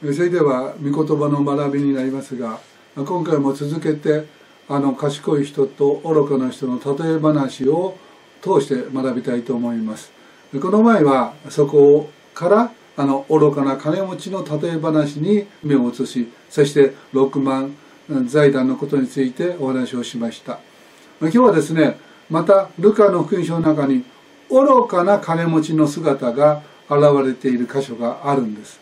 [0.00, 2.60] それでは御言葉の学びになりますが
[2.94, 4.26] 今回も続けて
[4.68, 7.98] あの賢い人と愚かな人の例え話を
[8.40, 10.12] 通して学びたいと思います。
[10.52, 17.74] この前はそこからあの愚かな金持ちの例え話に目を移しそして6万
[18.26, 20.60] 財団のことについてお話をしました。
[21.20, 21.98] 今日はですね
[22.30, 24.04] またルカの福音書の中に
[24.48, 28.78] 愚かな金持ちの姿が現れている箇所があるんです。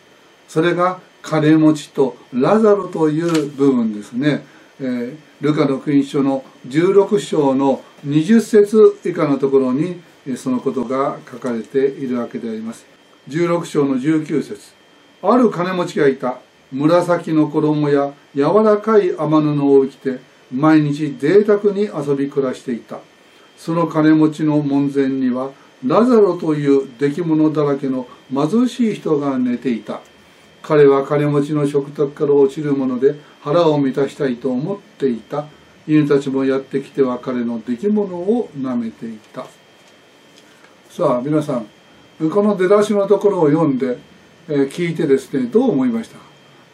[0.47, 4.45] それが金持ちとラザロという部分ですね、
[4.79, 10.01] えー、ルカの福音書の16章の20節以下のところに
[10.37, 12.85] そのことが書かれているわけであります。
[13.27, 14.73] 16章の19節。
[15.21, 16.39] ある金持ちがいた。
[16.71, 20.19] 紫の衣や柔らかい雨布を着て
[20.53, 22.99] 毎日贅沢に遊び暮らしていた。
[23.57, 25.51] その金持ちの門前には
[25.85, 29.99] ラザロという出来物だらけの貧しい人が寝ていた。
[30.67, 35.45] 彼は金持ちの食卓から落ちるもので腹を満たしたいと思っていた。
[35.87, 39.45] 犬たちもやってきては彼の出来物を舐めていた。
[40.89, 41.67] さあ皆さん
[42.29, 43.97] この出だしのところを読んで、
[44.49, 46.17] えー、聞いてですねどう思いました？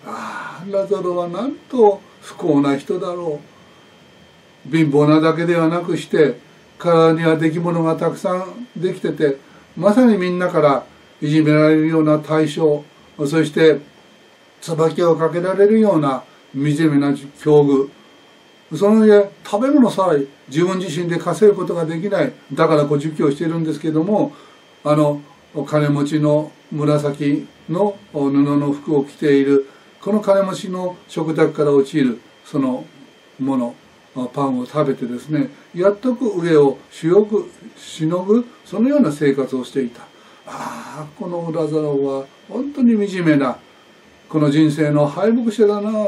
[0.08, 3.40] ああラザロはなんと不幸な人だろ
[4.68, 4.76] う。
[4.76, 6.40] 貧乏なだけではなくして
[6.80, 9.38] 体には出来物がたくさんできてて
[9.78, 10.86] まさにみんなから
[11.22, 12.84] いじめられるような対象。
[13.18, 13.80] そして
[14.62, 17.90] 椿をかけられるような惨めな境遇。
[18.76, 22.34] その上食べ物さえ自分自身で稼ぐことができない。
[22.54, 24.34] だからこう儒教しているんですけども
[24.84, 25.22] あの
[25.68, 29.70] 金持ちの紫の布の服を着ている。
[30.02, 32.86] この金持ちの食卓から落ちるその
[33.40, 33.76] もの
[34.34, 40.13] パンを食べてですねやっとく上をしよくしのぐそのような生活をしていた。
[40.46, 43.58] ああこのラザロは本当に惨めな
[44.30, 46.08] この人生の敗北者だな。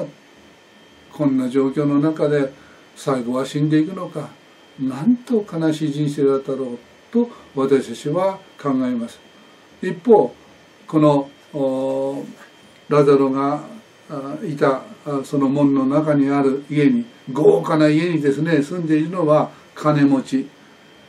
[1.14, 2.52] こんな状況の中で
[2.96, 4.30] 最後は死んでいくのか。
[4.80, 6.78] なんと悲しい人生だったろう
[7.12, 9.20] と私たちは考えます。
[9.82, 10.34] 一方
[10.88, 12.26] この
[12.90, 13.64] ラザロが
[14.46, 14.82] いた
[15.24, 20.48] その門の中にある家に豪華な家にですね住んでいるのは金持ち。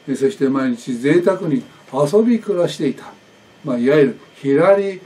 [0.08, 3.12] そして毎日贅沢に遊び暮らしていた、
[3.66, 5.00] まあ、いわゆる左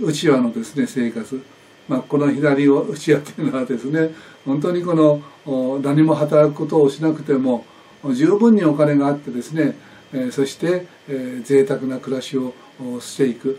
[0.00, 1.42] うちわのですね生活、
[1.88, 4.14] まあ、この左うちわっていうのはですね
[4.46, 7.64] 本当にこの何も働くことをしなくても
[8.14, 9.74] 十分にお金があってですね
[10.30, 10.86] そして
[11.42, 12.54] 贅沢な暮らしを
[13.00, 13.58] していく。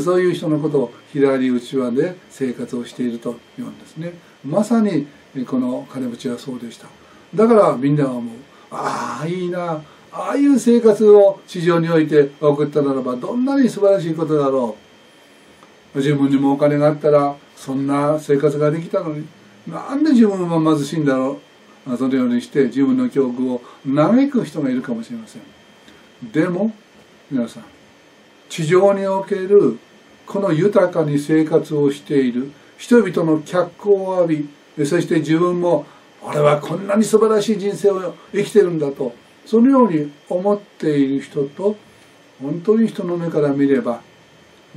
[0.00, 4.14] そういう人のことを左うちわで生活をしているというんですね。
[4.42, 5.06] まさに
[5.46, 6.86] この金持ちはそうでした。
[7.34, 8.34] だからみんなは思う。
[8.70, 9.82] ああいいな。
[10.12, 14.76] ああいう生活を地上において送ったならばどんなに素晴らしいことだろ
[15.94, 15.98] う。
[15.98, 19.26] 自分にもお金があったらそんな生活ができたのに。
[19.66, 21.40] なんで自分は貧しいんだろ
[21.86, 25.42] うそのようにして自分の境遇を嘆く人がいるかもしれません。
[26.32, 26.72] でも
[27.30, 27.64] 皆さん
[28.48, 29.78] 地上における
[30.26, 35.86] この豊かに生活をしている人々の脚光を浴びそして自分も
[36.22, 39.14] 俺はこんなに素晴らしい人生を生きてるんだと
[39.46, 41.76] そのように思っている人と
[42.40, 44.00] 本当に人の目から見れば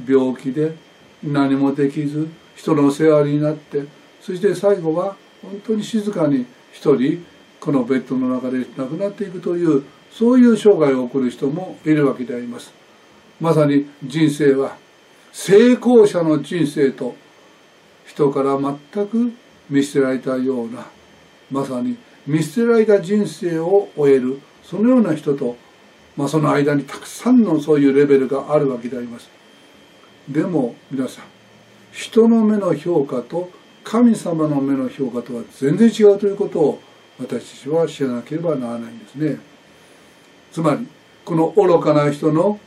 [0.07, 0.75] 病気で
[1.23, 3.85] 何もできず人の世話になって
[4.21, 7.25] そして最後は本当に静かに一人
[7.59, 12.73] このベッドの中で亡くなっていくというそういう生涯を送る人もいるわけであります。
[13.41, 14.77] まさに人生は
[15.33, 17.15] 成功者の人生と
[18.05, 19.33] 人から全く
[19.69, 20.85] 見捨てられたような
[21.51, 25.55] まさに見捨てられた人生を終えるそのような人と、
[26.17, 29.29] まあ、その間にたくさんのそういうレベルがあるわけであります。
[30.27, 31.25] でも皆さん
[31.91, 33.51] 人の目の評価と
[33.83, 36.81] 神様の目の評価とは全然違うということを
[37.19, 39.37] 私たちは知らなければならないんですね。
[40.51, 40.87] つまり
[41.23, 42.59] この愚かな人の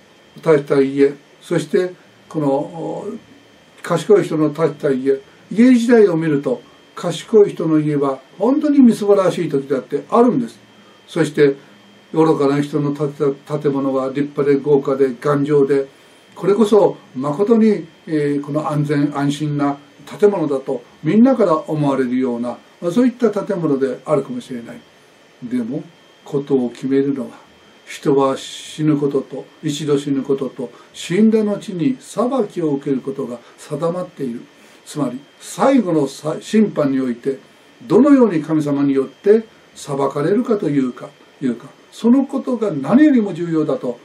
[0.42, 1.94] 建てた家そして
[2.28, 3.04] この
[3.82, 5.20] 賢い人の建てた家
[5.50, 6.62] 家自体を見ると
[6.94, 10.58] 賢い人の家は本当にみすぼらしい時だってあるんです
[11.06, 11.56] そして
[12.12, 15.86] 愚かな人の建てた建物は立派で豪華で頑丈で
[16.34, 19.76] これこそ誠に、えこの安全安心な
[20.18, 22.56] 建物だとみんなから思われるような
[22.92, 24.80] そういった建物であるかもしれない。
[25.42, 25.82] でも
[26.24, 27.36] ことを決めるのは
[27.86, 34.42] 人は死ぬことと一度死ぬことと死んだ後に裁きを受けることが定まっている。
[34.86, 36.08] つまり最後の
[36.40, 37.38] 審判において
[37.82, 39.44] どのように神様によって
[39.74, 41.10] 裁かれるかというか
[41.42, 43.98] いうかそのことが何よりも重要だと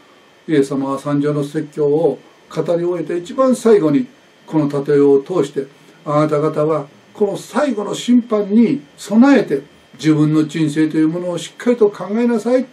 [0.48, 2.20] イエス様は三条の説教を
[2.50, 4.08] 語り終えて一番最後に
[4.46, 5.68] この例えを通して
[6.06, 9.62] あなた方はこの最後の審判に備えて
[9.96, 12.66] 自分の人生というものをしっかりと考えなさい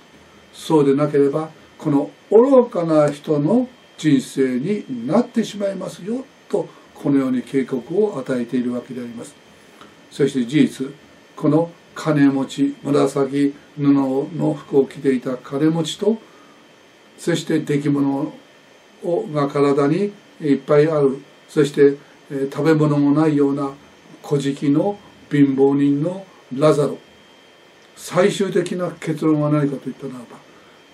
[0.53, 9.35] そうでなければこの愚かな人の人生になってしまいますよとこのように警告を与えているわけであります。
[10.11, 10.95] そして事実
[11.37, 16.19] この金持ち紫布の服を着ていた金持ちと
[17.19, 18.33] そして出来物
[19.33, 21.19] が体にいっぱいある。
[21.49, 21.99] そして、
[22.31, 23.73] え食べ物もないような
[24.23, 24.99] 小じの
[25.31, 26.25] 貧乏人の
[26.57, 26.97] ラザロ。
[27.97, 30.25] 最終的な結論は何かといったならば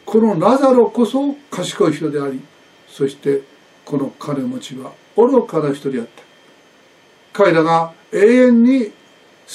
[0.05, 2.41] このラザロこそ賢い人であり
[2.89, 3.43] そして
[3.85, 6.23] この金持ちは愚かな人であった。
[7.33, 8.93] 彼らが永遠に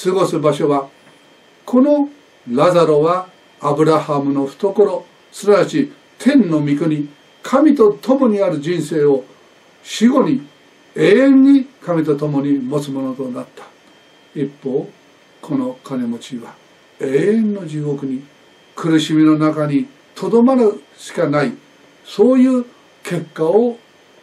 [0.02, 0.88] 過ごす場所は
[1.64, 2.08] この
[2.50, 3.28] ラザロは
[3.60, 7.08] アブラハムの懐すなわち天の御国
[7.42, 9.24] 神と共にある人生を
[9.82, 10.42] 死後に
[10.94, 13.64] 永遠に神と共に持つものとなった。
[14.34, 14.88] 一方
[15.40, 16.54] この金持ちは
[17.00, 18.22] 永遠の地獄に
[18.76, 21.52] 苦しみの中にとどまるしかない。
[22.04, 22.64] そういう
[23.02, 23.78] 結果を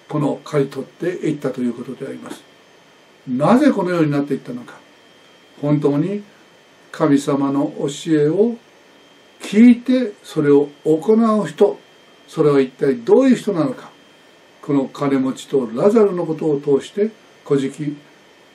[0.07, 2.44] この刈り取っていったということであります。
[3.27, 4.75] なぜこのようになっていったのか。
[5.62, 6.24] 本当に
[6.91, 8.56] 神様の教えを
[9.41, 11.80] 聞いてそれを行う人
[12.27, 13.89] それは一体どういう人なのか
[14.62, 17.12] この金持ちとラザルのことを通して
[17.45, 17.97] 古事記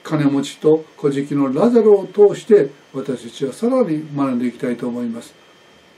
[0.05, 5.33] 金持ちと古事記のラザルを通して私たちはさらに学んでいきたいと思います。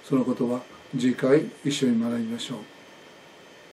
[0.06, 0.62] そのことは
[0.98, 2.77] 次回一緒に学びましょう。